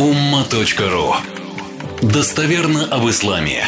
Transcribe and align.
umma.ru 0.00 1.12
Достоверно 2.00 2.86
об 2.90 3.06
исламе. 3.10 3.64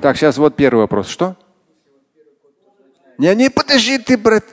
Так, 0.00 0.16
сейчас 0.16 0.38
вот 0.38 0.54
первый 0.54 0.82
вопрос. 0.82 1.08
Что? 1.08 1.34
Не, 3.18 3.34
не, 3.34 3.50
подожди 3.50 3.98
ты, 3.98 4.16
брат. 4.16 4.44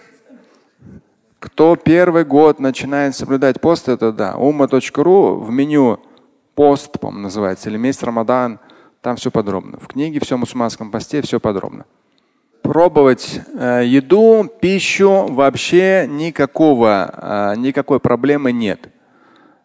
Кто 1.37 1.75
первый 1.75 2.25
год 2.25 2.59
начинает 2.59 3.15
соблюдать 3.15 3.61
пост, 3.61 3.87
это 3.87 4.11
да. 4.11 4.35
Умма.ру 4.35 5.35
в 5.35 5.51
меню 5.51 5.99
пост, 6.55 6.99
по-моему, 6.99 7.25
называется, 7.25 7.69
или 7.69 7.77
месяц 7.77 8.01
Рамадан. 8.01 8.59
Там 9.01 9.17
все 9.17 9.29
подробно. 9.29 9.77
В 9.79 9.85
книге 9.85 10.19
все 10.21 10.37
мусульманском 10.37 10.89
посте 10.89 11.21
все 11.21 11.39
подробно. 11.39 11.85
Пробовать 12.63 13.41
э, 13.53 13.83
еду, 13.85 14.49
пищу 14.59 15.27
вообще 15.29 16.07
никакого, 16.09 17.53
э, 17.53 17.59
никакой 17.59 17.99
проблемы 17.99 18.51
нет. 18.51 18.89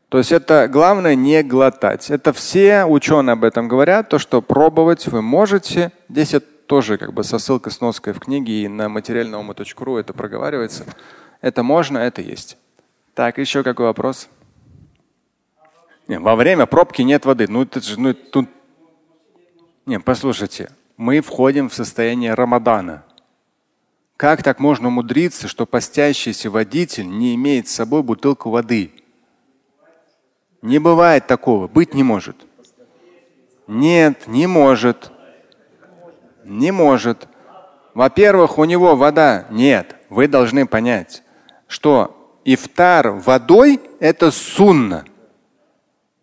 То 0.08 0.18
есть 0.18 0.30
это 0.30 0.68
главное 0.68 1.14
не 1.14 1.42
глотать. 1.42 2.10
Это 2.10 2.32
все 2.32 2.84
ученые 2.84 3.32
об 3.32 3.44
этом 3.44 3.66
говорят, 3.66 4.08
то, 4.08 4.18
что 4.18 4.40
пробовать 4.40 5.06
вы 5.08 5.20
можете. 5.20 5.92
Здесь 6.08 6.34
это 6.34 6.46
тоже 6.66 6.96
как 6.96 7.12
бы 7.12 7.24
со 7.24 7.38
ссылкой 7.38 7.72
с 7.72 7.80
ноской 7.80 8.12
в 8.12 8.20
книге 8.20 8.62
и 8.62 8.68
на 8.68 8.88
материальному.ру 8.88 9.96
это 9.96 10.12
проговаривается. 10.12 10.84
Это 11.40 11.62
можно, 11.62 11.98
это 11.98 12.22
есть. 12.22 12.56
Так, 13.14 13.38
еще 13.38 13.62
какой 13.62 13.86
вопрос? 13.86 14.28
Не, 16.06 16.20
во 16.20 16.36
время 16.36 16.66
пробки 16.66 17.02
нет 17.02 17.24
воды. 17.24 17.46
Ну 17.48 17.62
это 17.62 17.80
же, 17.80 17.98
ну 17.98 18.14
тут. 18.14 18.48
Не, 19.86 19.98
послушайте, 19.98 20.70
мы 20.96 21.20
входим 21.20 21.68
в 21.68 21.74
состояние 21.74 22.34
Рамадана. 22.34 23.04
Как 24.16 24.42
так 24.42 24.60
можно 24.60 24.88
умудриться, 24.88 25.48
что 25.48 25.66
постящийся 25.66 26.48
водитель 26.50 27.08
не 27.08 27.34
имеет 27.34 27.68
с 27.68 27.72
собой 27.72 28.02
бутылку 28.02 28.50
воды? 28.50 28.92
Не 30.62 30.78
бывает 30.78 31.26
такого, 31.26 31.68
быть 31.68 31.94
не 31.94 32.02
может. 32.02 32.36
Нет, 33.66 34.26
не 34.26 34.46
может. 34.46 35.10
Не 36.44 36.70
может. 36.70 37.28
Во-первых, 37.94 38.58
у 38.58 38.64
него 38.64 38.96
вода 38.96 39.46
нет. 39.50 39.96
Вы 40.08 40.28
должны 40.28 40.66
понять, 40.66 41.22
что 41.66 42.38
ифтар 42.44 43.10
водой– 43.10 43.80
это 44.00 44.30
сунна. 44.30 45.04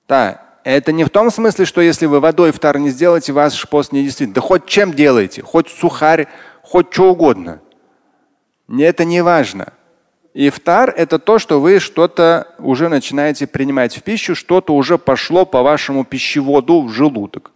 Да, 0.08 0.42
это 0.64 0.92
не 0.92 1.04
в 1.04 1.10
том 1.10 1.30
смысле, 1.32 1.66
что 1.66 1.82
если 1.82 2.06
вы 2.06 2.20
водой 2.20 2.52
ифтар 2.52 2.78
не 2.78 2.90
сделаете, 2.90 3.34
ваш 3.34 3.68
пост 3.68 3.92
не 3.92 4.04
действительно. 4.04 4.36
Да 4.36 4.42
хоть 4.42 4.66
чем 4.66 4.94
делаете, 4.94 5.42
хоть 5.42 5.70
сухарь, 5.70 6.28
хоть 6.62 6.94
что 6.94 7.12
угодно. 7.12 7.60
Это 8.70 9.04
не 9.04 9.22
важно. 9.22 9.74
Ифтар– 10.34 10.94
это 10.98 11.20
то, 11.20 11.38
что 11.38 11.62
вы 11.62 11.80
что-то 11.80 12.48
уже 12.58 12.90
начинаете 12.90 13.46
принимать 13.46 13.96
в 13.96 14.04
пищу, 14.04 14.36
что-то 14.36 14.76
уже 14.76 14.98
пошло 14.98 15.46
по 15.46 15.62
вашему 15.62 16.06
пищеводу 16.06 16.82
в 16.82 16.90
желудок. 16.90 17.52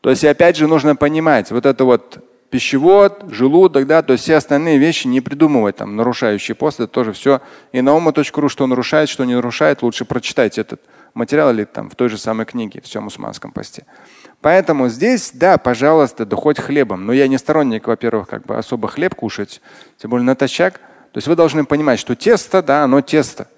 То 0.00 0.10
есть, 0.10 0.24
опять 0.24 0.56
же, 0.56 0.66
нужно 0.66 0.96
понимать, 0.96 1.50
вот 1.50 1.66
это 1.66 1.84
вот 1.84 2.24
пищевод, 2.50 3.24
желудок, 3.28 3.86
да, 3.86 4.02
то 4.02 4.14
есть 4.14 4.24
все 4.24 4.36
остальные 4.36 4.78
вещи 4.78 5.06
не 5.06 5.20
придумывать, 5.20 5.76
там, 5.76 5.96
нарушающие 5.96 6.54
пост, 6.54 6.80
это 6.80 6.90
тоже 6.90 7.12
все. 7.12 7.42
И 7.72 7.82
на 7.82 7.94
ума.ру, 7.94 8.48
что 8.48 8.66
нарушает, 8.66 9.10
что 9.10 9.24
не 9.26 9.34
нарушает, 9.34 9.82
лучше 9.82 10.06
прочитайте 10.06 10.62
этот 10.62 10.80
материал 11.12 11.50
или 11.50 11.64
там 11.64 11.90
в 11.90 11.94
той 11.94 12.08
же 12.08 12.16
самой 12.16 12.46
книге, 12.46 12.80
все 12.82 13.00
мусульманском 13.00 13.52
посте. 13.52 13.84
Поэтому 14.40 14.88
здесь, 14.88 15.32
да, 15.34 15.58
пожалуйста, 15.58 16.24
да 16.24 16.36
хоть 16.36 16.58
хлебом. 16.58 17.04
Но 17.04 17.12
я 17.12 17.28
не 17.28 17.38
сторонник, 17.38 17.86
во-первых, 17.86 18.28
как 18.28 18.46
бы 18.46 18.56
особо 18.56 18.88
хлеб 18.88 19.14
кушать, 19.14 19.60
тем 19.98 20.10
более 20.10 20.24
натощак. 20.24 20.80
То 21.18 21.20
есть 21.20 21.26
вы 21.26 21.34
должны 21.34 21.64
понимать, 21.64 21.98
что 21.98 22.14
тесто, 22.14 22.62
да, 22.62 22.84
оно 22.84 23.00
тесто. 23.00 23.48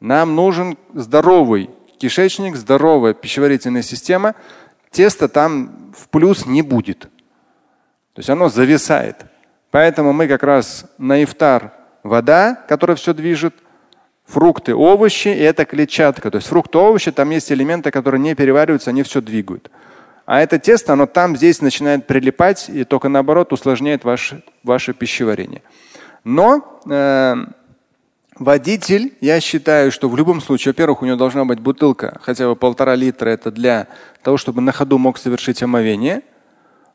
Нам 0.00 0.34
нужен 0.34 0.76
здоровый 0.94 1.70
кишечник, 1.96 2.56
здоровая 2.56 3.14
пищеварительная 3.14 3.82
система. 3.82 4.34
Тесто 4.90 5.28
там 5.28 5.94
в 5.96 6.08
плюс 6.08 6.44
не 6.44 6.62
будет. 6.62 7.02
То 8.14 8.16
есть 8.16 8.30
оно 8.30 8.48
зависает. 8.48 9.26
Поэтому 9.70 10.12
мы 10.12 10.26
как 10.26 10.42
раз 10.42 10.86
на 10.98 11.22
ифтар 11.22 11.72
вода, 12.02 12.56
которая 12.66 12.96
все 12.96 13.14
движет, 13.14 13.54
фрукты, 14.24 14.74
овощи, 14.74 15.28
и 15.28 15.40
это 15.40 15.66
клетчатка. 15.66 16.32
То 16.32 16.38
есть 16.38 16.48
фрукты, 16.48 16.78
овощи, 16.78 17.12
там 17.12 17.30
есть 17.30 17.52
элементы, 17.52 17.92
которые 17.92 18.20
не 18.20 18.34
перевариваются, 18.34 18.90
они 18.90 19.04
все 19.04 19.20
двигают. 19.20 19.70
А 20.26 20.40
это 20.40 20.58
тесто, 20.58 20.94
оно 20.94 21.06
там, 21.06 21.36
здесь 21.36 21.60
начинает 21.60 22.08
прилипать 22.08 22.68
и 22.68 22.82
только 22.82 23.08
наоборот 23.08 23.52
усложняет 23.52 24.02
ваше, 24.02 24.42
ваше 24.64 24.94
пищеварение. 24.94 25.62
Но 26.24 26.80
э, 26.88 27.36
водитель, 28.36 29.14
я 29.20 29.40
считаю, 29.40 29.92
что 29.92 30.08
в 30.08 30.16
любом 30.16 30.40
случае, 30.40 30.72
во-первых, 30.72 31.02
у 31.02 31.06
него 31.06 31.16
должна 31.16 31.44
быть 31.44 31.60
бутылка, 31.60 32.18
хотя 32.22 32.48
бы 32.48 32.56
полтора 32.56 32.94
литра, 32.94 33.28
это 33.28 33.50
для 33.50 33.88
того, 34.22 34.36
чтобы 34.36 34.60
на 34.60 34.72
ходу 34.72 34.98
мог 34.98 35.18
совершить 35.18 35.62
омовение. 35.62 36.22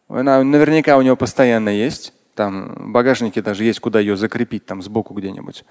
Она 0.08 0.44
наверняка 0.44 0.98
у 0.98 1.02
него 1.02 1.16
постоянно 1.16 1.70
есть. 1.70 2.14
Там 2.34 2.74
в 2.74 2.92
багажнике 2.92 3.42
даже 3.42 3.64
есть, 3.64 3.80
куда 3.80 4.00
ее 4.00 4.18
закрепить, 4.18 4.66
там 4.66 4.82
сбоку 4.82 5.14
где-нибудь. 5.14 5.64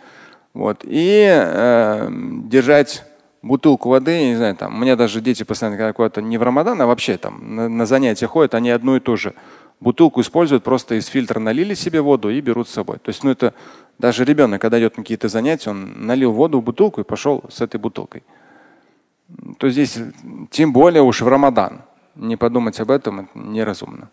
Вот. 0.55 0.83
И 0.85 1.27
э, 1.29 2.09
держать 2.45 3.05
бутылку 3.43 3.89
воды, 3.89 4.31
не 4.31 4.37
знаю, 4.37 4.57
там, 4.57 4.77
у 4.77 4.79
меня 4.79 4.97
даже 4.97 5.21
дети 5.21 5.43
постоянно, 5.43 5.77
когда 5.77 5.93
куда-то 5.93 6.23
не 6.23 6.39
в 6.39 6.43
Рамадан, 6.43 6.81
а 6.81 6.87
вообще 6.87 7.17
там 7.17 7.57
на, 7.57 7.69
на 7.69 7.87
занятия 7.87 8.27
ходят, 8.27 8.55
они 8.55 8.71
одну 8.71 8.97
и 8.97 9.01
ту 9.01 9.17
же 9.17 9.35
бутылку 9.81 10.21
используют, 10.21 10.65
просто 10.65 10.97
из 10.97 11.07
фильтра 11.07 11.39
налили 11.39 11.75
себе 11.75 12.01
воду 12.01 12.31
и 12.31 12.41
берут 12.41 12.69
с 12.69 12.73
собой. 12.73 12.99
То 12.99 13.11
есть, 13.11 13.25
ну 13.25 13.31
это 13.31 13.55
даже 13.99 14.25
ребенок, 14.25 14.61
когда 14.61 14.79
идет 14.79 14.97
на 14.97 15.03
какие-то 15.03 15.29
занятия, 15.29 15.71
он 15.71 16.07
налил 16.07 16.33
воду 16.33 16.61
в 16.61 16.65
бутылку 16.65 17.01
и 17.01 17.05
пошел 17.05 17.45
с 17.51 17.61
этой 17.61 17.79
бутылкой. 17.79 18.23
То 19.59 19.69
здесь 19.69 19.99
тем 20.51 20.73
более 20.73 21.03
уж 21.03 21.21
в 21.21 21.29
Рамадан. 21.29 21.83
Не 22.15 22.37
подумать 22.37 22.81
об 22.81 22.91
этом 22.91 23.21
это 23.21 23.39
неразумно. 23.39 24.11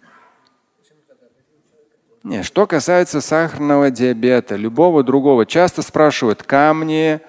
Не, 2.23 2.41
что 2.41 2.65
касается 2.65 3.21
сахарного 3.21 3.91
диабета, 3.91 4.55
любого 4.55 5.03
другого, 5.03 5.45
часто 5.45 5.83
спрашивают 5.83 6.41
камни 6.41 7.19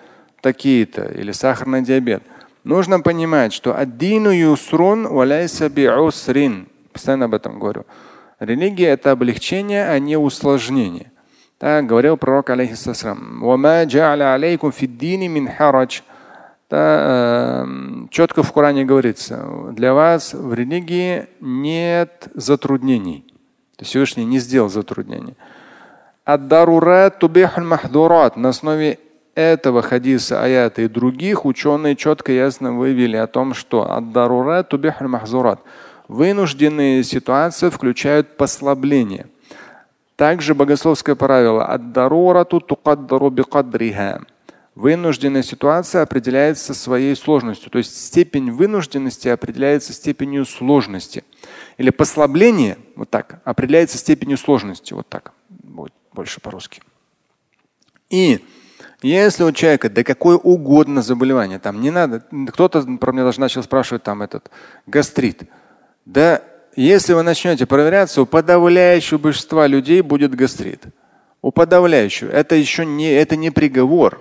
такие-то 0.41 1.05
или 1.05 1.33
сахарный 1.33 1.83
диабет. 1.83 2.23
Нужно 2.65 3.01
понимать, 3.01 3.53
что 3.53 3.77
аддину 3.77 4.31
юсрун 4.31 5.07
валяйса 5.07 5.69
биусрин. 5.69 6.67
Постоянно 6.93 7.27
об 7.27 7.35
этом 7.35 7.59
говорю. 7.59 7.85
Религия– 8.39 8.89
это 8.91 9.13
облегчение, 9.13 9.89
а 9.89 9.99
не 9.99 10.17
усложнение. 10.17 11.13
Так 11.59 11.87
говорил 11.87 12.19
пророк, 12.19 12.51
алейхиссалам. 12.51 13.43
Да, 16.69 17.65
э, 17.65 17.67
четко 18.11 18.43
в 18.43 18.53
Коране 18.53 18.85
говорится, 18.85 19.47
для 19.73 19.95
вас 19.95 20.35
в 20.35 20.53
религии 20.53 21.29
нет 21.41 22.29
затруднений. 22.35 23.25
То 23.77 23.83
есть 23.83 23.91
Всевышний 23.91 24.25
не 24.25 24.41
сделал 24.41 24.69
затруднений. 24.69 25.37
На 28.37 28.49
основе 28.49 28.99
этого 29.37 29.81
хадиса, 29.83 30.43
аята 30.43 30.83
и 30.83 30.89
других 30.89 31.45
ученые 31.45 31.95
четко 31.95 32.33
и 32.33 32.37
ясно 32.37 32.73
вывели 32.73 33.17
о 33.17 33.29
том, 33.29 33.55
что 33.55 33.93
вынужденные 36.09 37.03
ситуации 37.05 37.71
включают 37.71 38.37
послабление. 38.37 39.27
Также 40.17 40.55
богословское 40.55 41.15
правило 41.15 41.67
Вынужденная 44.75 45.43
ситуация 45.43 46.03
определяется 46.03 46.75
своей 46.75 47.17
сложностью, 47.17 47.71
то 47.71 47.79
есть 47.79 47.97
степень 47.97 48.51
вынужденности 48.51 49.29
определяется 49.29 49.95
степенью 49.95 50.45
сложности. 50.45 51.25
Или 51.79 51.89
послабление, 51.89 52.77
вот 52.95 53.09
так, 53.09 53.41
определяется 53.45 53.97
степенью 53.97 54.37
сложности, 54.37 54.93
вот 54.93 55.09
так, 55.09 55.33
будет 55.49 55.95
больше 56.13 56.41
по-русски. 56.41 56.83
И 58.11 58.45
если 59.01 59.45
у 59.45 59.53
человека 59.53 59.89
да 59.89 60.05
какое 60.05 60.37
угодно 60.37 61.01
заболевание, 61.01 61.59
там 61.59 61.81
не 61.81 61.91
надо, 61.91 62.25
кто-то 62.49 62.83
про 62.99 63.13
меня 63.13 63.25
даже 63.25 63.41
начал 63.41 63.63
спрашивать 63.63 64.03
там 64.03 64.21
этот 64.21 64.51
гастрит. 64.87 65.45
Да 66.07 66.43
если 66.77 67.15
вы 67.15 67.23
начнете 67.23 67.67
проверяться, 67.67 68.23
у 68.23 68.27
подавляющего 68.27 69.19
большинства 69.19 69.67
людей 69.67 70.03
будет 70.03 70.35
гастрит. 70.35 70.85
У 71.41 71.51
подавляющего. 71.51 72.31
Это 72.31 72.55
еще 72.55 72.85
не, 72.85 73.11
это 73.13 73.37
не 73.37 73.51
приговор 73.51 74.21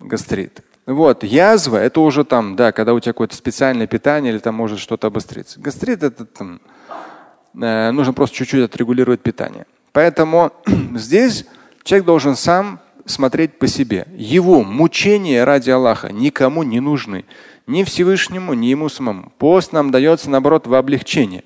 гастрит. 0.00 0.60
Вот, 0.84 1.24
язва 1.24 1.78
это 1.78 2.00
уже 2.00 2.24
там, 2.24 2.54
да, 2.54 2.70
когда 2.70 2.94
у 2.94 3.00
тебя 3.00 3.12
какое-то 3.12 3.34
специальное 3.34 3.86
питание 3.86 4.32
или 4.32 4.38
там 4.38 4.54
может 4.54 4.78
что-то 4.78 5.08
обостриться. 5.08 5.60
Гастрит 5.60 6.02
это 6.02 6.24
там, 6.24 6.60
э, 7.60 7.90
нужно 7.90 8.12
просто 8.12 8.36
чуть-чуть 8.36 8.64
отрегулировать 8.64 9.20
питание. 9.20 9.66
Поэтому 9.92 10.52
здесь 10.94 11.46
человек 11.82 12.06
должен 12.06 12.36
сам 12.36 12.80
смотреть 13.04 13.58
по 13.58 13.66
себе. 13.66 14.06
Его 14.16 14.62
мучения 14.62 15.44
ради 15.44 15.70
Аллаха 15.70 16.12
никому 16.12 16.62
не 16.62 16.80
нужны. 16.80 17.24
Ни 17.66 17.82
Всевышнему, 17.82 18.54
ни 18.54 18.66
ему 18.66 18.88
самому. 18.88 19.32
Пост 19.38 19.72
нам 19.72 19.90
дается, 19.90 20.30
наоборот, 20.30 20.66
в 20.66 20.74
облегчение. 20.74 21.42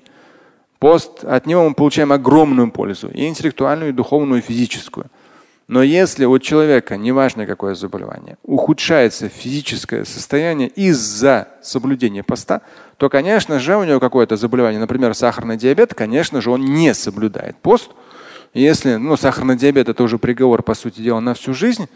Пост, 0.77 1.23
от 1.23 1.45
него 1.45 1.67
мы 1.67 1.73
получаем 1.73 2.11
огромную 2.11 2.71
пользу. 2.71 3.09
И 3.09 3.27
интеллектуальную, 3.27 3.89
и 3.89 3.93
духовную, 3.93 4.41
и 4.41 4.45
физическую. 4.45 5.07
Но 5.67 5.81
если 5.81 6.25
у 6.25 6.37
человека, 6.37 6.97
неважно 6.97 7.45
какое 7.45 7.75
заболевание, 7.75 8.37
ухудшается 8.43 9.29
физическое 9.29 10.03
состояние 10.03 10.67
из-за 10.67 11.47
соблюдения 11.61 12.23
поста, 12.23 12.61
то, 12.97 13.09
конечно 13.09 13.57
же, 13.59 13.77
у 13.77 13.83
него 13.83 13.99
какое-то 13.99 14.35
заболевание, 14.35 14.81
например, 14.81 15.15
сахарный 15.15 15.55
диабет, 15.55 15.93
конечно 15.93 16.41
же, 16.41 16.51
он 16.51 16.65
не 16.65 16.93
соблюдает 16.93 17.55
пост. 17.57 17.89
Если 18.53 18.95
ну, 18.95 19.15
сахарный 19.15 19.55
диабет 19.55 19.87
это 19.87 20.03
уже 20.03 20.17
приговор, 20.17 20.61
по 20.61 20.73
сути 20.73 20.99
дела, 20.99 21.21
на 21.21 21.33
всю 21.33 21.53
жизнь, 21.53 21.87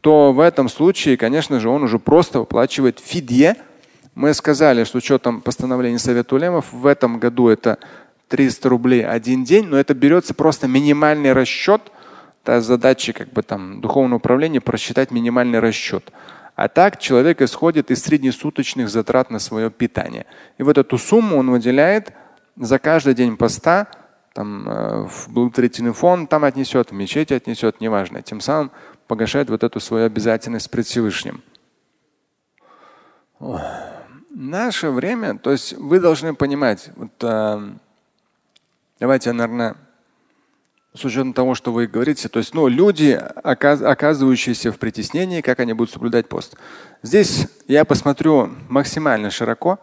то 0.00 0.32
в 0.32 0.40
этом 0.40 0.68
случае, 0.68 1.16
конечно 1.16 1.60
же, 1.60 1.68
он 1.68 1.82
уже 1.82 1.98
просто 1.98 2.40
выплачивает 2.40 3.00
фидье. 3.00 3.56
Мы 4.14 4.34
сказали, 4.34 4.84
что 4.84 4.98
с 4.98 5.02
учетом 5.02 5.40
постановления 5.40 5.98
Совета 5.98 6.34
Улемов 6.34 6.72
в 6.72 6.86
этом 6.86 7.18
году 7.18 7.48
это 7.48 7.78
300 8.28 8.68
рублей 8.68 9.06
один 9.06 9.44
день, 9.44 9.66
но 9.66 9.78
это 9.78 9.94
берется 9.94 10.34
просто 10.34 10.68
минимальный 10.68 11.32
расчет. 11.32 11.90
Это 12.42 12.60
задача 12.60 13.12
как 13.12 13.32
бы 13.32 13.42
там 13.42 13.80
духовного 13.80 14.18
управления 14.18 14.60
просчитать 14.60 15.10
минимальный 15.10 15.58
расчет. 15.58 16.12
А 16.54 16.68
так 16.68 16.98
человек 16.98 17.40
исходит 17.40 17.90
из 17.90 18.02
среднесуточных 18.02 18.88
затрат 18.88 19.30
на 19.30 19.38
свое 19.38 19.70
питание. 19.70 20.26
И 20.58 20.62
вот 20.62 20.76
эту 20.76 20.98
сумму 20.98 21.38
он 21.38 21.50
выделяет 21.50 22.12
за 22.56 22.78
каждый 22.78 23.14
день 23.14 23.36
поста 23.36 23.86
там, 24.34 24.68
э, 24.68 25.06
в 25.08 25.28
благотворительный 25.32 25.92
фонд 25.92 26.30
там 26.30 26.44
отнесет, 26.44 26.90
в 26.90 26.94
мечеть 26.94 27.32
отнесет, 27.32 27.80
неважно. 27.80 28.22
Тем 28.22 28.40
самым 28.40 28.70
погашает 29.08 29.50
вот 29.50 29.64
эту 29.64 29.80
свою 29.80 30.06
обязательность 30.06 30.70
пред 30.70 30.86
Всевышним. 30.86 31.42
Наше 34.30 34.90
время, 34.90 35.38
то 35.38 35.50
есть 35.50 35.72
вы 35.72 35.98
должны 35.98 36.34
понимать, 36.34 36.90
вот, 36.94 37.10
э, 37.22 37.70
давайте, 39.00 39.32
наверное, 39.32 39.76
с 40.94 41.04
учетом 41.04 41.32
того, 41.32 41.54
что 41.54 41.72
вы 41.72 41.86
говорите, 41.86 42.28
то 42.28 42.38
есть 42.38 42.54
ну, 42.54 42.68
люди, 42.68 43.20
оказывающиеся 43.42 44.72
в 44.72 44.78
притеснении, 44.78 45.40
как 45.40 45.60
они 45.60 45.72
будут 45.72 45.92
соблюдать 45.92 46.28
пост. 46.28 46.56
Здесь 47.02 47.48
я 47.66 47.84
посмотрю 47.84 48.50
максимально 48.68 49.30
широко 49.30 49.78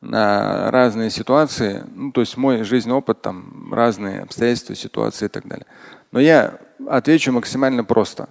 на 0.00 0.70
разные 0.70 1.10
ситуации, 1.10 1.84
ну, 1.94 2.12
то 2.12 2.20
есть 2.20 2.36
мой 2.36 2.62
жизненный 2.62 2.96
опыт, 2.96 3.22
там 3.22 3.72
разные 3.72 4.20
обстоятельства, 4.20 4.74
ситуации 4.74 5.26
и 5.26 5.28
так 5.28 5.46
далее. 5.46 5.66
Но 6.12 6.20
я 6.20 6.58
отвечу 6.88 7.32
максимально 7.32 7.84
просто. 7.84 8.28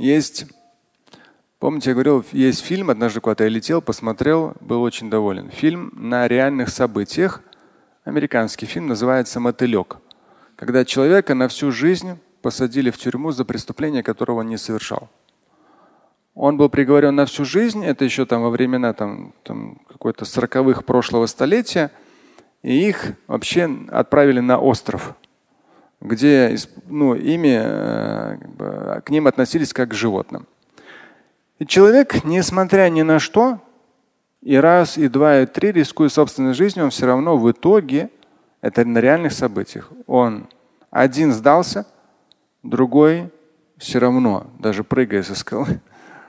Есть, 0.00 0.46
помните, 1.58 1.90
я 1.90 1.94
говорил, 1.94 2.24
есть 2.32 2.64
фильм, 2.64 2.88
однажды 2.88 3.20
куда-то 3.20 3.44
я 3.44 3.50
летел, 3.50 3.82
посмотрел, 3.82 4.54
был 4.60 4.80
очень 4.80 5.10
доволен. 5.10 5.50
Фильм 5.50 5.92
на 5.94 6.26
реальных 6.26 6.70
событиях, 6.70 7.42
американский 8.04 8.64
фильм, 8.64 8.86
называется 8.86 9.40
«Мотылек». 9.40 9.98
Когда 10.56 10.86
человека 10.86 11.34
на 11.34 11.48
всю 11.48 11.70
жизнь 11.70 12.18
посадили 12.40 12.88
в 12.88 12.96
тюрьму 12.96 13.30
за 13.32 13.44
преступление, 13.44 14.02
которого 14.02 14.40
он 14.40 14.46
не 14.46 14.56
совершал. 14.56 15.10
Он 16.32 16.56
был 16.56 16.70
приговорен 16.70 17.14
на 17.14 17.26
всю 17.26 17.44
жизнь, 17.44 17.84
это 17.84 18.06
еще 18.06 18.24
там 18.24 18.40
во 18.40 18.48
времена 18.48 18.94
там, 18.94 19.34
там 19.42 19.82
какой-то 19.86 20.24
сороковых 20.24 20.86
прошлого 20.86 21.26
столетия, 21.26 21.90
и 22.62 22.88
их 22.88 23.16
вообще 23.26 23.68
отправили 23.90 24.40
на 24.40 24.58
остров 24.58 25.14
где 26.00 26.56
ну, 26.88 27.14
ими, 27.14 27.58
э, 27.62 28.36
как 28.40 28.50
бы, 28.50 29.02
к 29.04 29.10
ним 29.10 29.26
относились 29.26 29.72
как 29.72 29.90
к 29.90 29.94
животным. 29.94 30.46
И 31.58 31.66
человек, 31.66 32.24
несмотря 32.24 32.88
ни 32.88 33.02
на 33.02 33.18
что, 33.18 33.60
и 34.40 34.56
раз, 34.56 34.96
и 34.96 35.08
два, 35.08 35.40
и 35.40 35.46
три, 35.46 35.72
рискуя 35.72 36.08
собственной 36.08 36.54
жизнью, 36.54 36.86
он 36.86 36.90
все 36.90 37.06
равно 37.06 37.36
в 37.36 37.50
итоге, 37.50 38.10
это 38.62 38.84
на 38.84 38.98
реальных 38.98 39.32
событиях, 39.32 39.90
он 40.06 40.48
один 40.90 41.32
сдался, 41.32 41.86
другой 42.62 43.30
все 43.76 43.98
равно, 43.98 44.50
даже 44.58 44.84
прыгая 44.84 45.22
со 45.22 45.34
скалы, 45.34 45.80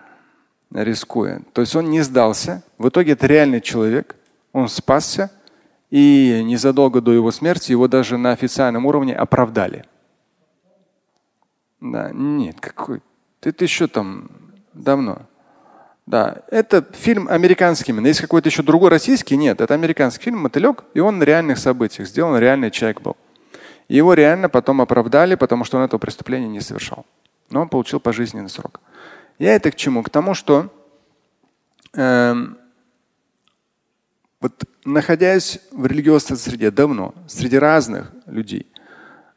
рискуя. 0.71 1.41
То 1.53 1.61
есть 1.61 1.75
он 1.75 1.89
не 1.89 2.01
сдался. 2.01 2.63
В 2.77 2.89
итоге 2.89 3.13
это 3.13 3.27
реальный 3.27 3.61
человек, 3.61 4.15
он 4.51 4.67
спасся, 4.67 5.31
и 5.91 6.41
незадолго 6.43 7.01
до 7.01 7.11
его 7.11 7.31
смерти 7.31 7.71
его 7.71 7.87
даже 7.87 8.17
на 8.17 8.31
официальном 8.31 8.85
уровне 8.85 9.13
оправдали. 9.13 9.85
Да, 11.81 12.11
нет, 12.13 12.59
какой. 12.59 13.01
Это 13.41 13.63
еще 13.63 13.87
там 13.87 14.29
давно. 14.73 15.23
Да, 16.07 16.41
это 16.49 16.85
фильм 16.93 17.27
американский. 17.29 17.91
Но 17.93 18.07
есть 18.07 18.21
какой-то 18.21 18.49
еще 18.49 18.63
другой 18.63 18.89
российский? 18.89 19.35
Нет, 19.37 19.61
это 19.61 19.73
американский 19.73 20.23
фильм 20.23 20.39
«Мотылек», 20.39 20.83
и 20.93 20.99
он 20.99 21.19
на 21.19 21.23
реальных 21.23 21.57
событиях 21.57 22.07
сделан, 22.07 22.37
реальный 22.39 22.71
человек 22.71 23.01
был. 23.01 23.17
И 23.87 23.97
его 23.97 24.13
реально 24.13 24.47
потом 24.49 24.81
оправдали, 24.81 25.35
потому 25.35 25.63
что 25.63 25.77
он 25.77 25.83
этого 25.83 25.99
преступления 25.99 26.47
не 26.47 26.61
совершал. 26.61 27.05
Но 27.49 27.61
он 27.61 27.69
получил 27.69 27.99
пожизненный 27.99 28.49
срок. 28.49 28.79
Я 29.37 29.55
это 29.55 29.71
к 29.71 29.75
чему? 29.75 30.01
К 30.03 30.09
тому, 30.09 30.33
что 30.33 30.69
э, 31.93 32.35
вот 34.41 34.63
находясь 34.85 35.59
в 35.71 35.85
религиозной 35.85 36.37
среде 36.37 36.71
давно, 36.71 37.13
среди 37.27 37.57
разных 37.57 38.11
людей, 38.25 38.65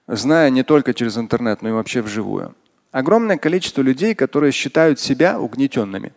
зная 0.08 0.48
не 0.50 0.64
только 0.64 0.94
через 0.94 1.18
интернет, 1.18 1.60
но 1.60 1.68
и 1.68 1.72
вообще 1.72 2.00
вживую, 2.00 2.56
огромное 2.90 3.36
количество 3.36 3.82
людей, 3.82 4.14
которые 4.14 4.50
считают 4.50 4.98
себя 4.98 5.38
угнетенными. 5.38 6.14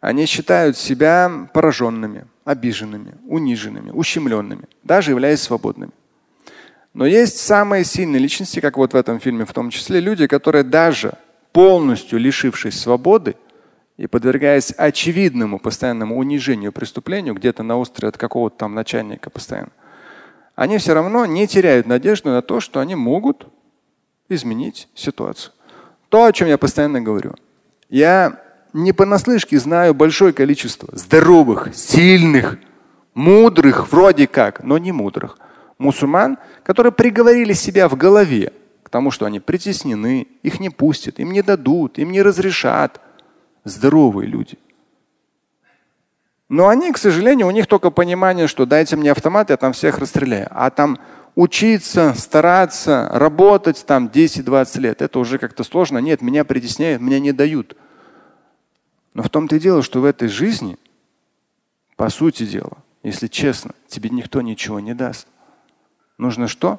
Они 0.00 0.26
считают 0.26 0.76
себя 0.76 1.48
пораженными, 1.54 2.26
обиженными, 2.44 3.14
униженными, 3.26 3.90
ущемленными, 3.90 4.64
даже 4.84 5.12
являясь 5.12 5.40
свободными. 5.40 5.92
Но 6.92 7.06
есть 7.06 7.38
самые 7.38 7.84
сильные 7.84 8.20
личности, 8.20 8.60
как 8.60 8.76
вот 8.76 8.92
в 8.92 8.96
этом 8.96 9.20
фильме 9.20 9.44
в 9.44 9.52
том 9.52 9.70
числе, 9.70 10.00
люди, 10.00 10.26
которые 10.26 10.64
даже 10.64 11.14
полностью 11.52 12.18
лишившись 12.18 12.80
свободы, 12.80 13.36
и 13.96 14.06
подвергаясь 14.06 14.72
очевидному 14.76 15.58
постоянному 15.58 16.18
унижению, 16.18 16.72
преступлению, 16.72 17.34
где-то 17.34 17.62
на 17.62 17.76
острове 17.78 18.10
от 18.10 18.18
какого-то 18.18 18.56
там 18.56 18.74
начальника 18.74 19.30
постоянно, 19.30 19.70
они 20.54 20.78
все 20.78 20.94
равно 20.94 21.26
не 21.26 21.46
теряют 21.46 21.86
надежду 21.86 22.30
на 22.30 22.42
то, 22.42 22.60
что 22.60 22.80
они 22.80 22.94
могут 22.94 23.46
изменить 24.28 24.88
ситуацию. 24.94 25.52
То, 26.08 26.24
о 26.24 26.32
чем 26.32 26.48
я 26.48 26.58
постоянно 26.58 27.00
говорю. 27.00 27.34
Я 27.88 28.40
не 28.72 28.92
понаслышке 28.92 29.58
знаю 29.58 29.94
большое 29.94 30.32
количество 30.32 30.88
здоровых, 30.96 31.74
сильных, 31.74 32.58
мудрых, 33.14 33.90
вроде 33.90 34.26
как, 34.26 34.62
но 34.62 34.78
не 34.78 34.92
мудрых 34.92 35.38
мусульман, 35.78 36.38
которые 36.62 36.92
приговорили 36.92 37.52
себя 37.52 37.88
в 37.88 37.96
голове 37.96 38.52
к 38.82 38.88
тому, 38.88 39.10
что 39.10 39.26
они 39.26 39.40
притеснены, 39.40 40.26
их 40.42 40.58
не 40.58 40.70
пустят, 40.70 41.18
им 41.18 41.32
не 41.32 41.42
дадут, 41.42 41.98
им 41.98 42.12
не 42.12 42.22
разрешат– 42.22 43.00
здоровые 43.66 44.28
люди. 44.28 44.58
Но 46.48 46.68
они, 46.68 46.92
к 46.92 46.98
сожалению, 46.98 47.48
у 47.48 47.50
них 47.50 47.66
только 47.66 47.90
понимание, 47.90 48.46
что 48.46 48.64
дайте 48.64 48.94
мне 48.96 49.10
автомат, 49.10 49.50
я 49.50 49.56
там 49.56 49.72
всех 49.72 49.98
расстреляю. 49.98 50.46
А 50.52 50.70
там 50.70 50.98
учиться, 51.34 52.14
стараться, 52.14 53.10
работать 53.12 53.84
там 53.84 54.06
10-20 54.06 54.80
лет, 54.80 55.02
это 55.02 55.18
уже 55.18 55.38
как-то 55.38 55.64
сложно. 55.64 55.98
Нет, 55.98 56.22
меня 56.22 56.44
притесняют, 56.44 57.02
меня 57.02 57.18
не 57.18 57.32
дают. 57.32 57.76
Но 59.14 59.24
в 59.24 59.28
том-то 59.28 59.56
и 59.56 59.60
дело, 59.60 59.82
что 59.82 60.00
в 60.00 60.04
этой 60.04 60.28
жизни, 60.28 60.78
по 61.96 62.08
сути 62.08 62.46
дела, 62.46 62.78
если 63.02 63.26
честно, 63.26 63.72
тебе 63.88 64.10
никто 64.10 64.40
ничего 64.42 64.78
не 64.78 64.94
даст. 64.94 65.26
Нужно 66.18 66.46
что? 66.46 66.78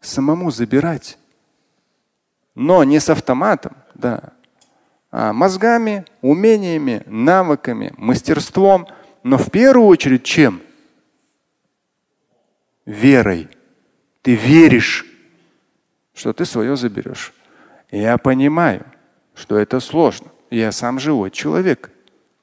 Самому 0.00 0.52
забирать. 0.52 1.18
Но 2.54 2.84
не 2.84 3.00
с 3.00 3.10
автоматом, 3.10 3.74
да, 3.94 4.32
мозгами, 5.16 6.04
умениями, 6.20 7.02
навыками, 7.06 7.94
мастерством, 7.96 8.86
но 9.22 9.38
в 9.38 9.50
первую 9.50 9.88
очередь 9.88 10.24
чем? 10.24 10.60
Верой. 12.84 13.48
Ты 14.20 14.34
веришь, 14.34 15.06
что 16.14 16.32
ты 16.32 16.44
свое 16.44 16.76
заберешь. 16.76 17.32
Я 17.90 18.18
понимаю, 18.18 18.84
что 19.34 19.58
это 19.58 19.80
сложно. 19.80 20.28
Я 20.50 20.70
сам 20.70 20.98
живой 20.98 21.30
человек. 21.30 21.90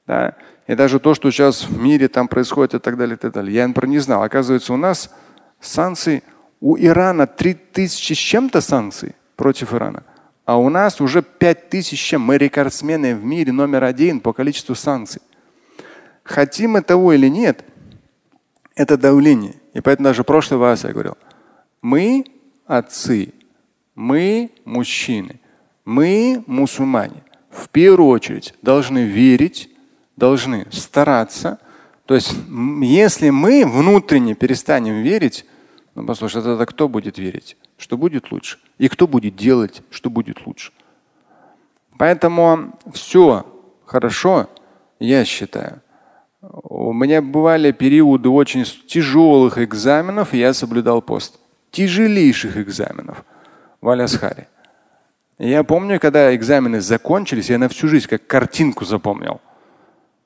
Да? 0.06 0.36
И 0.66 0.74
даже 0.74 0.98
то, 0.98 1.14
что 1.14 1.30
сейчас 1.30 1.68
в 1.68 1.80
мире 1.80 2.08
там 2.08 2.26
происходит 2.26 2.74
и 2.74 2.78
так 2.80 2.96
далее, 2.96 3.14
и 3.14 3.18
так 3.18 3.32
далее. 3.32 3.54
Я, 3.54 3.68
например, 3.68 3.90
не 3.90 3.98
знал. 4.00 4.22
Оказывается, 4.22 4.72
у 4.72 4.76
нас 4.76 5.14
санкции, 5.60 6.22
у 6.60 6.76
Ирана 6.76 7.26
3000 7.26 8.12
с 8.12 8.16
чем-то 8.16 8.60
санкций 8.60 9.14
против 9.36 9.72
Ирана. 9.74 10.02
А 10.44 10.58
у 10.58 10.68
нас 10.68 11.00
уже 11.00 11.22
5000, 11.22 12.14
мы 12.14 12.36
рекордсмены 12.36 13.14
в 13.14 13.24
мире 13.24 13.52
номер 13.52 13.84
один 13.84 14.20
по 14.20 14.32
количеству 14.32 14.74
санкций. 14.74 15.22
Хотим 16.22 16.72
мы 16.72 16.82
того 16.82 17.12
или 17.12 17.28
нет, 17.28 17.64
это 18.74 18.96
давление. 18.98 19.54
И 19.72 19.80
поэтому 19.80 20.08
даже 20.08 20.22
в 20.22 20.26
прошлый 20.26 20.60
раз 20.60 20.84
я 20.84 20.90
говорил, 20.90 21.16
мы 21.80 22.24
отцы, 22.66 23.32
мы 23.94 24.50
мужчины, 24.64 25.40
мы 25.84 26.42
мусульмане. 26.46 27.22
В 27.50 27.68
первую 27.68 28.08
очередь 28.08 28.54
должны 28.62 29.04
верить, 29.04 29.70
должны 30.16 30.66
стараться. 30.70 31.58
То 32.04 32.14
есть, 32.14 32.34
если 32.82 33.30
мы 33.30 33.64
внутренне 33.64 34.34
перестанем 34.34 35.02
верить, 35.02 35.46
ну 35.94 36.06
послушай, 36.06 36.42
тогда 36.42 36.66
кто 36.66 36.88
будет 36.88 37.18
верить? 37.18 37.56
что 37.76 37.96
будет 37.96 38.30
лучше. 38.32 38.58
И 38.78 38.88
кто 38.88 39.06
будет 39.06 39.36
делать, 39.36 39.82
что 39.90 40.10
будет 40.10 40.46
лучше. 40.46 40.72
Поэтому 41.98 42.78
все 42.92 43.46
хорошо, 43.84 44.48
я 44.98 45.24
считаю. 45.24 45.80
У 46.40 46.92
меня 46.92 47.22
бывали 47.22 47.72
периоды 47.72 48.28
очень 48.28 48.64
тяжелых 48.64 49.58
экзаменов, 49.58 50.34
и 50.34 50.38
я 50.38 50.52
соблюдал 50.52 51.02
пост. 51.02 51.38
Тяжелейших 51.70 52.56
экзаменов 52.56 53.24
в 53.80 53.88
Алясхаре. 53.88 54.48
Я 55.38 55.64
помню, 55.64 55.98
когда 55.98 56.34
экзамены 56.34 56.80
закончились, 56.80 57.50
я 57.50 57.58
на 57.58 57.68
всю 57.68 57.88
жизнь 57.88 58.06
как 58.06 58.26
картинку 58.26 58.84
запомнил. 58.84 59.40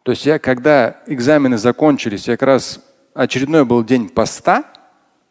То 0.02 0.12
есть 0.12 0.26
я, 0.26 0.38
когда 0.38 0.98
экзамены 1.06 1.56
закончились, 1.56 2.28
я 2.28 2.36
как 2.36 2.46
раз 2.46 2.80
очередной 3.14 3.64
был 3.64 3.84
день 3.84 4.08
поста, 4.08 4.64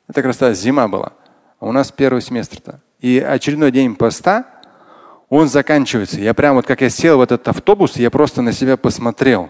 это 0.07 0.21
как 0.21 0.25
раз 0.25 0.37
та 0.37 0.53
зима 0.53 0.87
была, 0.87 1.13
а 1.59 1.67
у 1.67 1.71
нас 1.71 1.91
первый 1.91 2.21
семестр-то. 2.21 2.81
И 2.99 3.19
очередной 3.19 3.71
день 3.71 3.95
поста, 3.95 4.45
он 5.29 5.47
заканчивается. 5.47 6.19
Я 6.19 6.33
прям 6.33 6.55
вот 6.55 6.65
как 6.65 6.81
я 6.81 6.89
сел 6.89 7.17
в 7.17 7.21
этот 7.21 7.47
автобус, 7.47 7.97
я 7.97 8.09
просто 8.09 8.41
на 8.41 8.53
себя 8.53 8.77
посмотрел. 8.77 9.49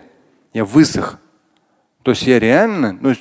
Я 0.54 0.66
высох. 0.66 1.20
То 2.04 2.12
есть 2.12 2.24
я 2.24 2.40
реально, 2.40 2.98
ну, 3.00 3.14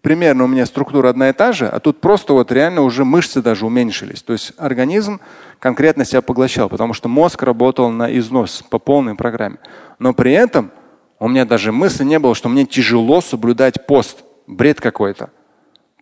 примерно 0.00 0.44
у 0.44 0.46
меня 0.48 0.66
структура 0.66 1.10
одна 1.10 1.28
и 1.28 1.32
та 1.32 1.52
же, 1.52 1.68
а 1.68 1.78
тут 1.78 2.00
просто 2.00 2.32
вот 2.32 2.50
реально 2.50 2.82
уже 2.82 3.04
мышцы 3.04 3.40
даже 3.40 3.64
уменьшились. 3.66 4.22
То 4.22 4.32
есть 4.32 4.52
организм 4.56 5.20
конкретно 5.60 6.04
себя 6.04 6.22
поглощал, 6.22 6.68
потому 6.68 6.92
что 6.92 7.08
мозг 7.08 7.42
работал 7.42 7.90
на 7.90 8.16
износ 8.18 8.64
по 8.68 8.78
полной 8.78 9.14
программе. 9.14 9.58
Но 9.98 10.12
при 10.12 10.32
этом 10.32 10.72
у 11.20 11.28
меня 11.28 11.44
даже 11.44 11.70
мысли 11.70 12.02
не 12.04 12.18
было, 12.18 12.34
что 12.34 12.48
мне 12.48 12.66
тяжело 12.66 13.20
соблюдать 13.20 13.86
пост. 13.86 14.24
Бред 14.48 14.80
какой-то. 14.80 15.30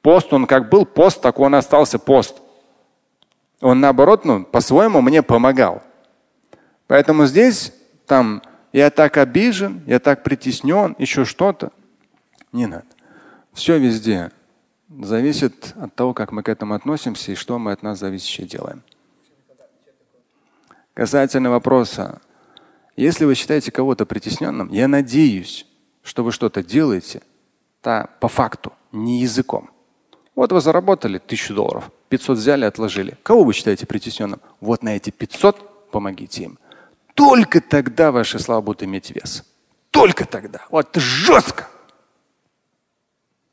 Пост, 0.02 0.32
он 0.32 0.46
как 0.46 0.68
был 0.68 0.86
пост, 0.86 1.20
так 1.20 1.38
он 1.38 1.54
остался 1.54 1.98
пост. 1.98 2.40
Он 3.60 3.80
наоборот, 3.80 4.24
ну, 4.24 4.44
по-своему 4.44 5.00
мне 5.02 5.22
помогал. 5.22 5.82
Поэтому 6.86 7.26
здесь, 7.26 7.72
там, 8.06 8.42
я 8.72 8.90
так 8.90 9.16
обижен, 9.16 9.82
я 9.86 9.98
так 9.98 10.22
притеснен, 10.22 10.96
еще 10.98 11.24
что-то. 11.24 11.72
Не 12.52 12.66
надо. 12.66 12.86
Все 13.52 13.78
везде 13.78 14.30
зависит 14.88 15.74
от 15.76 15.94
того, 15.94 16.14
как 16.14 16.32
мы 16.32 16.42
к 16.42 16.48
этому 16.48 16.74
относимся 16.74 17.32
и 17.32 17.36
что 17.36 17.58
мы 17.58 17.72
от 17.72 17.82
нас 17.82 17.98
зависящее 17.98 18.46
делаем. 18.46 18.82
Касательно 20.94 21.50
вопроса, 21.50 22.20
если 22.96 23.24
вы 23.24 23.34
считаете 23.34 23.70
кого-то 23.70 24.04
притесненным, 24.04 24.68
я 24.70 24.88
надеюсь, 24.88 25.66
что 26.02 26.24
вы 26.24 26.32
что-то 26.32 26.62
делаете 26.62 27.22
да, 27.82 28.08
по 28.20 28.28
факту, 28.28 28.72
не 28.92 29.20
языком. 29.20 29.70
Вот 30.40 30.52
вы 30.52 30.62
заработали 30.62 31.18
тысячу 31.18 31.52
долларов, 31.52 31.90
500 32.08 32.38
взяли, 32.38 32.64
отложили. 32.64 33.18
Кого 33.22 33.44
вы 33.44 33.52
считаете 33.52 33.84
притесненным? 33.84 34.40
Вот 34.62 34.82
на 34.82 34.96
эти 34.96 35.10
500 35.10 35.90
помогите 35.90 36.44
им. 36.44 36.58
Только 37.12 37.60
тогда 37.60 38.10
ваши 38.10 38.38
слова 38.38 38.62
будут 38.62 38.82
иметь 38.82 39.10
вес. 39.10 39.44
Только 39.90 40.24
тогда. 40.24 40.64
Вот 40.70 40.96
жестко. 40.96 41.68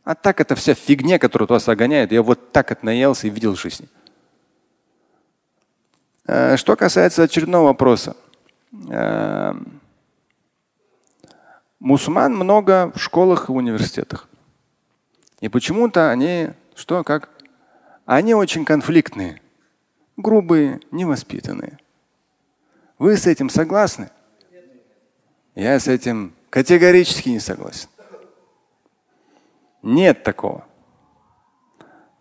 А 0.06 0.16
так 0.16 0.40
это 0.40 0.56
вся 0.56 0.76
фигня, 0.76 1.20
которая 1.20 1.48
вас 1.48 1.68
огоняет. 1.68 2.14
Я 2.14 2.24
вот 2.24 2.54
так 2.54 2.72
это 2.72 2.86
наелся 2.86 3.28
и 3.28 3.32
видел 3.32 3.56
в 3.56 3.60
жизни. 3.60 3.90
Э, 6.26 6.56
что 6.56 6.78
касается 6.78 7.24
очередного 7.24 7.66
вопроса. 7.66 8.16
Э, 8.90 9.54
мусульман 11.82 12.34
много 12.34 12.94
в 12.96 13.00
школах 13.02 13.50
и 13.50 13.52
университетах. 13.52 14.30
И 15.42 15.50
почему-то 15.50 16.10
они, 16.12 16.52
что, 16.78 17.04
как? 17.04 17.30
Они 18.06 18.36
очень 18.36 18.64
конфликтные, 18.64 19.42
грубые, 20.16 20.80
невоспитанные. 20.92 21.80
Вы 23.00 23.18
с 23.18 23.26
этим 23.26 23.50
согласны? 23.50 24.12
Я 25.56 25.80
с 25.80 25.88
этим 25.88 26.36
категорически 26.52 27.30
не 27.30 27.40
согласен. 27.40 27.90
Нет 29.82 30.24
такого. 30.24 30.66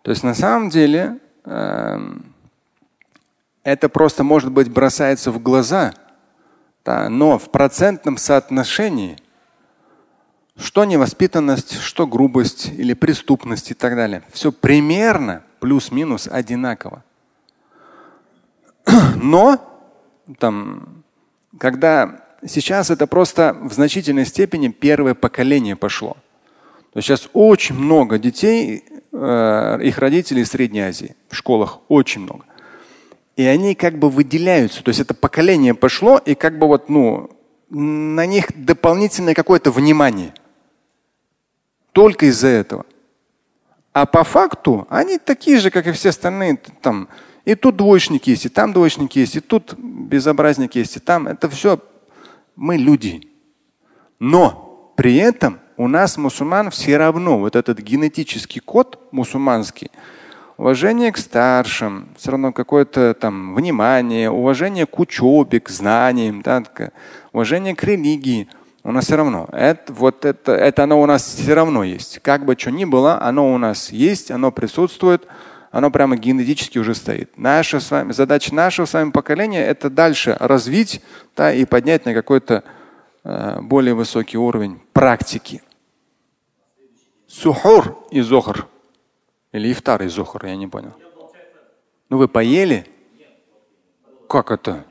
То 0.01 0.09
есть 0.09 0.23
на 0.23 0.33
самом 0.33 0.69
деле 0.69 1.19
э, 1.45 1.99
это 3.63 3.89
просто, 3.89 4.23
может 4.23 4.51
быть, 4.51 4.71
бросается 4.71 5.31
в 5.31 5.39
глаза, 5.39 5.93
но 6.83 7.37
в 7.37 7.51
процентном 7.51 8.17
соотношении 8.17 9.17
что 10.57 10.85
невоспитанность, 10.85 11.79
что 11.79 12.07
грубость 12.07 12.71
или 12.75 12.93
преступность 12.93 13.71
и 13.71 13.73
так 13.73 13.95
далее. 13.95 14.23
Все 14.31 14.51
примерно 14.51 15.43
плюс-минус 15.59 16.27
одинаково. 16.29 17.03
Но 19.15 19.59
там, 20.39 21.03
когда 21.59 22.21
сейчас 22.45 22.89
это 22.89 23.07
просто 23.07 23.55
в 23.61 23.73
значительной 23.73 24.25
степени 24.25 24.69
первое 24.69 25.13
поколение 25.13 25.75
пошло. 25.75 26.17
То 26.93 27.01
сейчас 27.01 27.29
очень 27.33 27.75
много 27.75 28.17
детей, 28.17 28.83
э, 29.11 29.79
их 29.83 29.97
родителей 29.99 30.41
из 30.41 30.49
Средней 30.49 30.81
Азии 30.81 31.15
в 31.29 31.35
школах 31.35 31.79
очень 31.89 32.21
много. 32.21 32.45
И 33.35 33.43
они 33.43 33.75
как 33.75 33.99
бы 33.99 34.09
выделяются. 34.09 34.83
То 34.83 34.89
есть 34.89 34.99
это 34.99 35.13
поколение 35.13 35.75
пошло, 35.75 36.17
и 36.17 36.33
как 36.33 36.57
бы 36.57 36.67
вот, 36.67 36.89
ну, 36.89 37.29
на 37.69 38.25
них 38.25 38.47
дополнительное 38.55 39.35
какое-то 39.35 39.71
внимание. 39.71 40.33
Только 41.97 42.27
из-за 42.27 42.49
этого. 42.49 42.85
А 43.91 44.05
по 44.05 44.23
факту 44.23 44.85
они 44.87 45.17
такие 45.17 45.57
же, 45.57 45.71
как 45.71 45.87
и 45.87 45.91
все 45.93 46.09
остальные. 46.09 46.59
Там, 46.79 47.07
и 47.43 47.55
тут 47.55 47.75
двоечники 47.75 48.29
есть, 48.29 48.45
и 48.45 48.49
там 48.49 48.71
двоечники 48.71 49.17
есть, 49.17 49.35
и 49.35 49.39
тут 49.39 49.73
безобразники 49.73 50.77
есть, 50.77 50.95
и 50.97 50.99
там. 50.99 51.27
Это 51.27 51.49
все 51.49 51.79
мы 52.55 52.77
люди. 52.77 53.27
Но 54.19 54.93
при 54.95 55.15
этом 55.15 55.59
у 55.75 55.87
нас 55.87 56.17
мусульман 56.17 56.69
все 56.69 56.97
равно 56.97 57.39
вот 57.39 57.55
этот 57.55 57.79
генетический 57.79 58.61
код 58.61 58.99
мусульманский, 59.09 59.89
уважение 60.57 61.11
к 61.11 61.17
старшим, 61.17 62.09
все 62.15 62.29
равно 62.29 62.53
какое-то 62.53 63.15
там 63.15 63.55
внимание, 63.55 64.29
уважение 64.29 64.85
к 64.85 64.99
учебе, 64.99 65.59
к 65.59 65.69
знаниям, 65.69 66.43
да, 66.43 66.63
уважение 67.33 67.75
к 67.75 67.83
религии. 67.83 68.47
У 68.87 68.91
нас 68.93 69.03
все 69.03 69.17
равно. 69.17 69.49
Это, 69.51 69.91
вот 69.91 70.23
это, 70.23 70.53
это 70.53 70.83
оно 70.83 71.01
у 71.01 71.05
нас 71.05 71.21
все 71.21 71.53
равно 71.53 71.83
есть. 71.83 72.19
Как 72.19 72.45
бы 72.45 72.57
что 72.57 72.71
ни 72.71 72.85
было, 72.85 73.21
оно 73.21 73.53
у 73.53 73.57
нас 73.57 73.91
есть, 73.91 74.31
оно 74.31 74.49
присутствует, 74.49 75.27
оно 75.71 75.91
прямо 75.91 76.15
генетически 76.15 76.77
уже 76.77 76.95
стоит. 76.95 77.37
Наша 77.37 77.81
с 77.81 77.91
вами, 77.91 78.13
задача 78.13 78.55
нашего 78.55 78.85
с 78.85 78.93
вами 78.93 79.11
поколения 79.11 79.61
это 79.61 79.89
дальше 79.89 80.37
развить 80.39 81.01
да, 81.35 81.51
и 81.51 81.65
поднять 81.65 82.05
на 82.05 82.13
какой-то 82.13 82.63
э, 83.25 83.59
более 83.59 83.93
высокий 83.93 84.37
уровень 84.37 84.79
практики. 84.93 85.61
Сухур 87.27 88.07
и 88.09 88.21
зохр. 88.21 88.67
Или 89.51 89.73
ифтар 89.73 90.01
и 90.03 90.07
зохр, 90.07 90.45
я 90.45 90.55
не 90.55 90.67
понял. 90.67 90.93
Ну 92.07 92.19
вы 92.19 92.29
поели? 92.29 92.87
Как 94.29 94.49
это? 94.49 94.85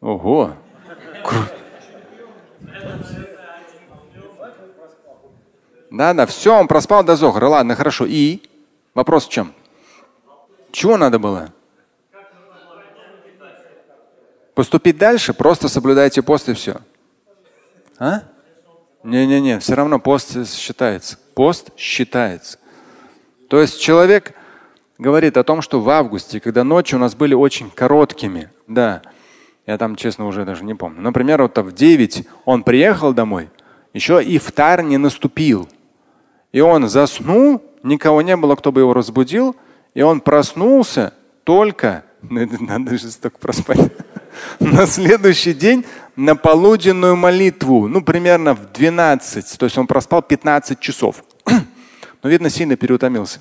Ого. 0.00 0.56
Да, 5.94 6.12
да, 6.12 6.26
все, 6.26 6.58
он 6.58 6.66
проспал 6.66 7.04
до 7.04 7.14
зохра. 7.14 7.46
Ладно, 7.46 7.76
хорошо. 7.76 8.04
И 8.04 8.40
вопрос 8.94 9.26
в 9.26 9.30
чем? 9.30 9.52
Чего 10.72 10.96
надо 10.96 11.20
было? 11.20 11.52
Поступить 14.54 14.98
дальше, 14.98 15.34
просто 15.34 15.68
соблюдайте 15.68 16.20
пост 16.20 16.48
и 16.48 16.54
все. 16.54 16.78
А? 18.00 18.22
Не-не-не, 19.04 19.60
все 19.60 19.74
равно 19.74 20.00
пост 20.00 20.36
считается. 20.52 21.16
Пост 21.34 21.70
считается. 21.76 22.58
То 23.48 23.60
есть 23.60 23.80
человек 23.80 24.34
говорит 24.98 25.36
о 25.36 25.44
том, 25.44 25.62
что 25.62 25.80
в 25.80 25.88
августе, 25.90 26.40
когда 26.40 26.64
ночи 26.64 26.96
у 26.96 26.98
нас 26.98 27.14
были 27.14 27.34
очень 27.34 27.70
короткими, 27.70 28.50
да, 28.66 29.02
я 29.64 29.78
там, 29.78 29.94
честно, 29.94 30.26
уже 30.26 30.44
даже 30.44 30.64
не 30.64 30.74
помню. 30.74 31.00
Например, 31.02 31.42
вот 31.42 31.56
в 31.56 31.70
9 31.70 32.26
он 32.44 32.64
приехал 32.64 33.12
домой, 33.12 33.48
еще 33.92 34.20
и 34.20 34.38
втар 34.38 34.82
не 34.82 34.98
наступил. 34.98 35.68
И 36.54 36.60
он 36.60 36.88
заснул, 36.88 37.60
никого 37.82 38.22
не 38.22 38.36
было, 38.36 38.54
кто 38.54 38.70
бы 38.70 38.82
его 38.82 38.94
разбудил, 38.94 39.56
и 39.92 40.02
он 40.02 40.20
проснулся 40.20 41.12
только, 41.42 42.04
надо 42.22 42.96
же 42.96 43.10
столько 43.10 43.38
проспать, 43.38 43.92
на 44.60 44.86
следующий 44.86 45.52
день 45.52 45.84
на 46.14 46.36
полуденную 46.36 47.16
молитву, 47.16 47.88
ну, 47.88 48.02
примерно 48.02 48.54
в 48.54 48.70
12, 48.70 49.58
то 49.58 49.66
есть 49.66 49.76
он 49.76 49.88
проспал 49.88 50.22
15 50.22 50.78
часов. 50.78 51.24
Но, 52.22 52.30
видно, 52.30 52.50
сильно 52.50 52.76
переутомился. 52.76 53.40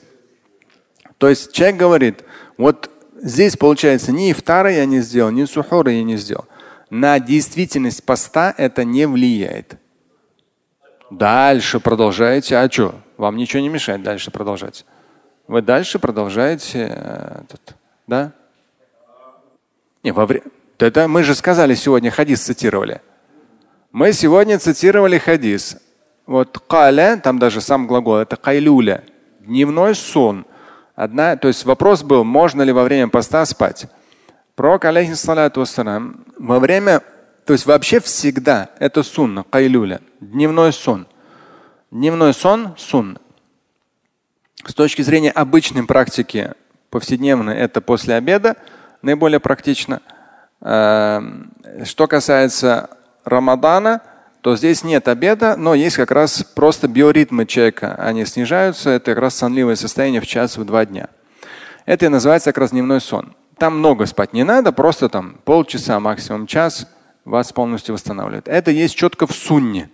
То 1.20 1.30
есть 1.30 1.52
человек 1.54 1.78
говорит, 1.78 2.24
вот 2.58 2.90
здесь 3.22 3.56
получается 3.58 4.12
ни 4.12 4.32
ифтара 4.32 4.72
я 4.72 4.86
не 4.86 5.02
сделал, 5.02 5.30
ни 5.30 5.46
сухора 5.46 5.92
я 5.92 6.04
не 6.04 6.18
сделал. 6.18 6.46
На 6.90 7.20
действительность 7.20 8.04
поста 8.04 8.56
это 8.58 8.84
не 8.84 9.06
влияет. 9.06 9.78
Дальше 11.12 11.80
продолжаете. 11.80 12.58
А 12.58 12.72
что? 12.72 13.03
Вам 13.18 13.38
ничего 13.38 13.62
не 13.62 13.70
мешает 13.70 14.04
дальше 14.04 14.32
продолжать. 14.32 14.86
Вы 15.48 15.62
дальше 15.62 16.00
продолжаете 16.00 16.88
э, 16.96 17.42
да? 18.08 18.32
Не, 20.04 20.12
во 20.12 20.26
время. 20.26 20.46
Да, 20.80 21.08
мы 21.08 21.24
же 21.24 21.34
сказали 21.34 21.76
сегодня 21.76 22.12
хадис 22.12 22.42
цитировали. 22.42 23.02
Мы 23.92 24.12
сегодня 24.12 24.60
цитировали 24.60 25.18
хадис. 25.18 25.78
Вот 26.26 26.58
каля, 26.68 27.18
там 27.18 27.40
даже 27.40 27.62
сам 27.62 27.88
глагол, 27.88 28.18
это 28.18 28.36
кайлюля, 28.36 29.04
дневной 29.40 29.96
сон. 29.96 30.46
Одна, 30.96 31.38
то 31.38 31.48
есть 31.48 31.66
вопрос 31.66 32.04
был, 32.04 32.24
можно 32.24 32.62
ли 32.62 32.72
во 32.72 32.84
время 32.84 33.08
поста 33.08 33.46
спать. 33.46 33.88
Пророк, 34.56 34.86
алейхиссалату 34.86 35.62
вассалам, 35.62 36.26
во 36.38 36.60
время, 36.60 37.02
то 37.46 37.54
есть 37.54 37.66
вообще 37.66 38.00
всегда 38.00 38.70
это 38.80 39.04
сунна, 39.04 39.44
кайлюля, 39.50 40.02
дневной 40.20 40.72
сон. 40.72 41.08
Дневной 41.94 42.34
сон– 42.34 42.74
сунна. 42.80 43.20
С 44.66 44.74
точки 44.74 45.04
зрения 45.04 45.30
обычной 45.30 45.86
практики 45.86 46.54
повседневной, 46.90 47.56
это 47.56 47.82
после 47.82 48.16
обеда 48.16 48.56
наиболее 49.04 49.40
практично. 49.40 50.02
Эм, 50.62 51.52
что 51.86 52.08
касается 52.08 52.90
Рамадана, 53.26 54.02
то 54.42 54.56
здесь 54.56 54.84
нет 54.84 55.08
обеда, 55.08 55.56
но 55.56 55.76
есть 55.76 55.96
как 55.98 56.10
раз 56.10 56.44
просто 56.44 56.88
биоритмы 56.88 57.46
человека. 57.46 57.94
Они 58.00 58.26
снижаются. 58.26 58.90
Это 58.90 59.12
как 59.12 59.20
раз 59.20 59.36
сонливое 59.36 59.76
состояние 59.76 60.20
в 60.20 60.26
час, 60.26 60.58
в 60.58 60.66
два 60.66 60.88
дня. 60.88 61.10
Это 61.86 62.08
и 62.08 62.10
называется 62.10 62.52
как 62.52 62.58
раз 62.58 62.72
дневной 62.72 63.02
сон. 63.02 63.36
Там 63.60 63.78
много 63.78 64.08
спать 64.08 64.34
не 64.34 64.44
надо, 64.44 64.72
просто 64.72 65.10
там 65.10 65.38
полчаса, 65.46 66.00
максимум 66.00 66.48
час 66.48 66.88
вас 67.24 67.54
полностью 67.54 67.94
восстанавливает. 67.94 68.48
Это 68.48 68.72
есть 68.72 68.96
четко 68.96 69.28
в 69.28 69.32
сунне. 69.32 69.92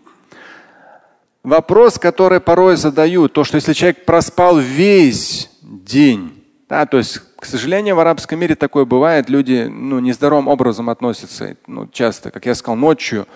Вопрос, 1.44 1.98
который 1.98 2.42
порой 2.42 2.76
задают, 2.76 3.34
то, 3.34 3.44
что 3.44 3.56
если 3.56 3.74
человек 3.74 4.06
проспал 4.06 4.60
весь 4.60 5.50
день, 5.62 6.44
да, 6.68 6.86
то 6.86 6.98
есть, 6.98 7.20
к 7.38 7.46
сожалению, 7.46 7.96
в 7.96 8.00
арабском 8.00 8.40
мире 8.40 8.56
такое 8.56 8.86
бывает, 8.86 9.30
люди 9.30 9.68
ну, 9.72 10.00
нездоровым 10.00 10.50
образом 10.50 10.90
относятся. 10.90 11.56
Ну, 11.66 11.88
часто, 11.88 12.30
как 12.30 12.46
я 12.46 12.56
сказал, 12.56 12.76
ночью 12.76 13.28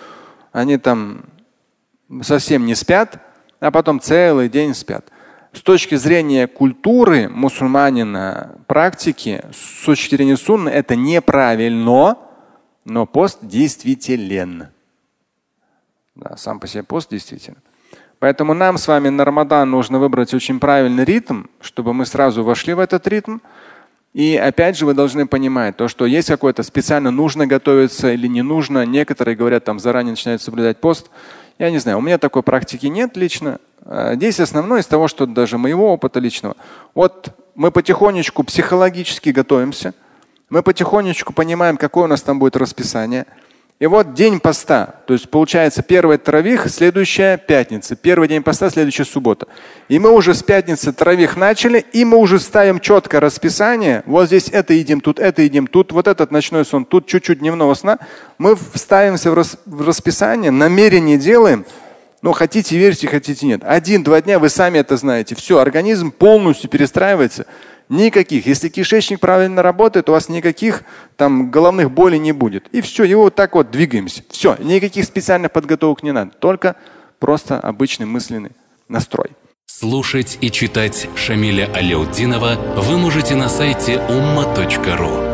они 0.52 0.76
там 0.76 1.24
совсем 2.22 2.66
не 2.66 2.74
спят, 2.74 3.18
а 3.58 3.70
потом 3.70 4.00
целый 4.00 4.48
день 4.48 4.74
спят. 4.74 5.10
С 5.52 5.62
точки 5.62 5.94
зрения 5.94 6.46
культуры 6.46 7.28
мусульманина, 7.28 8.58
практики, 8.66 9.44
с 9.52 9.84
точки 9.86 10.16
зрения 10.16 10.36
сунны, 10.36 10.68
это 10.68 10.94
неправильно, 10.94 12.18
но 12.84 13.06
пост 13.06 13.38
действителен. 13.42 14.68
Да, 16.14 16.36
сам 16.36 16.60
по 16.60 16.66
себе 16.66 16.82
пост 16.82 17.10
действительно. 17.10 17.58
Поэтому 18.24 18.54
нам 18.54 18.78
с 18.78 18.88
вами 18.88 19.10
на 19.10 19.22
Рамадан 19.26 19.70
нужно 19.70 19.98
выбрать 19.98 20.32
очень 20.32 20.58
правильный 20.58 21.04
ритм, 21.04 21.42
чтобы 21.60 21.92
мы 21.92 22.06
сразу 22.06 22.42
вошли 22.42 22.72
в 22.72 22.78
этот 22.78 23.06
ритм. 23.06 23.40
И 24.14 24.34
опять 24.34 24.78
же 24.78 24.86
вы 24.86 24.94
должны 24.94 25.26
понимать 25.26 25.76
то, 25.76 25.88
что 25.88 26.06
есть 26.06 26.28
какое-то 26.28 26.62
специально 26.62 27.10
нужно 27.10 27.46
готовиться 27.46 28.10
или 28.14 28.26
не 28.26 28.40
нужно. 28.40 28.86
Некоторые 28.86 29.36
говорят, 29.36 29.66
там 29.66 29.78
заранее 29.78 30.12
начинают 30.12 30.40
соблюдать 30.40 30.78
пост. 30.78 31.10
Я 31.58 31.70
не 31.70 31.76
знаю, 31.76 31.98
у 31.98 32.00
меня 32.00 32.16
такой 32.16 32.42
практики 32.42 32.86
нет 32.86 33.14
лично. 33.18 33.58
А, 33.84 34.14
здесь 34.14 34.40
основное 34.40 34.80
из 34.80 34.86
того, 34.86 35.06
что 35.06 35.26
даже 35.26 35.58
моего 35.58 35.92
опыта 35.92 36.18
личного. 36.18 36.56
Вот 36.94 37.28
мы 37.54 37.70
потихонечку 37.70 38.42
психологически 38.42 39.28
готовимся. 39.28 39.92
Мы 40.48 40.62
потихонечку 40.62 41.34
понимаем, 41.34 41.76
какое 41.76 42.04
у 42.04 42.08
нас 42.08 42.22
там 42.22 42.38
будет 42.38 42.56
расписание. 42.56 43.26
И 43.80 43.86
вот 43.86 44.14
день 44.14 44.38
поста, 44.38 45.00
то 45.04 45.14
есть 45.14 45.28
получается 45.28 45.82
первый 45.82 46.16
травих, 46.16 46.68
следующая 46.68 47.36
пятница, 47.36 47.96
первый 47.96 48.28
день 48.28 48.40
поста, 48.40 48.70
следующая 48.70 49.04
суббота. 49.04 49.48
И 49.88 49.98
мы 49.98 50.10
уже 50.10 50.32
с 50.32 50.44
пятницы 50.44 50.92
травих 50.92 51.36
начали, 51.36 51.84
и 51.92 52.04
мы 52.04 52.18
уже 52.18 52.38
ставим 52.38 52.78
четкое 52.78 53.20
расписание. 53.20 54.04
Вот 54.06 54.28
здесь 54.28 54.48
это 54.48 54.74
едим, 54.74 55.00
тут 55.00 55.18
это 55.18 55.42
едим, 55.42 55.66
тут 55.66 55.90
вот 55.90 56.06
этот 56.06 56.30
ночной 56.30 56.64
сон, 56.64 56.84
тут 56.84 57.08
чуть-чуть 57.08 57.40
дневного 57.40 57.74
сна. 57.74 57.98
Мы 58.38 58.54
вставимся 58.54 59.32
в, 59.32 59.34
рас, 59.34 59.58
в 59.66 59.86
расписание, 59.86 60.52
намерение 60.52 61.18
делаем. 61.18 61.66
Ну, 62.22 62.32
хотите 62.32 62.78
верьте, 62.78 63.08
хотите 63.08 63.44
нет. 63.44 63.62
Один-два 63.64 64.22
дня 64.22 64.38
вы 64.38 64.50
сами 64.50 64.78
это 64.78 64.96
знаете. 64.96 65.34
Все, 65.34 65.58
организм 65.58 66.12
полностью 66.12 66.70
перестраивается. 66.70 67.44
Никаких. 67.94 68.46
Если 68.46 68.68
кишечник 68.68 69.20
правильно 69.20 69.62
работает, 69.62 70.08
у 70.08 70.12
вас 70.12 70.28
никаких 70.28 70.82
там 71.16 71.52
головных 71.52 71.92
болей 71.92 72.18
не 72.18 72.32
будет. 72.32 72.66
И 72.72 72.80
все, 72.80 73.04
его 73.04 73.22
вот 73.22 73.36
так 73.36 73.54
вот 73.54 73.70
двигаемся. 73.70 74.24
Все, 74.30 74.56
никаких 74.58 75.04
специальных 75.04 75.52
подготовок 75.52 76.02
не 76.02 76.10
надо. 76.10 76.32
Только 76.32 76.74
просто 77.20 77.60
обычный 77.60 78.06
мысленный 78.06 78.50
настрой. 78.88 79.30
Слушать 79.66 80.38
и 80.40 80.50
читать 80.50 81.08
Шамиля 81.14 81.70
Аляутдинова 81.72 82.56
вы 82.76 82.98
можете 82.98 83.36
на 83.36 83.48
сайте 83.48 84.02
umma.ru. 84.08 85.30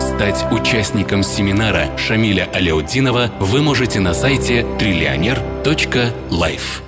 Стать 0.00 0.44
участником 0.52 1.22
семинара 1.22 1.96
Шамиля 1.96 2.46
Аляутдинова 2.52 3.30
вы 3.40 3.62
можете 3.62 4.00
на 4.00 4.12
сайте 4.12 4.66
триллионер.life. 4.78 6.82